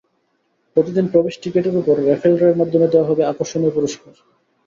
[0.77, 4.13] প্রতিদিন প্রবেশ টিকেটের ওপর র্যাফেল ড্রয়ের মাধ্যমে দেওয়া হবে আকর্ষণীয় পুরস্কার।